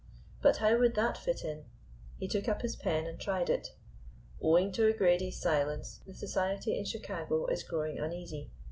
But 0.41 0.57
how 0.57 0.79
would 0.79 0.95
that 0.95 1.15
fit 1.15 1.43
in? 1.45 1.65
He 2.17 2.27
took 2.27 2.47
up 2.49 2.63
his 2.63 2.75
pen 2.75 3.05
and 3.05 3.19
tried 3.19 3.51
it. 3.51 3.67
Owing 4.41 4.71
to 4.71 4.87
O'Grady's 4.87 5.39
silence, 5.39 5.99
the 6.07 6.15
Society 6.15 6.75
in 6.75 6.85
Chicago 6.85 7.45
is 7.45 7.61
growing 7.61 7.99
uneasy. 7.99 8.49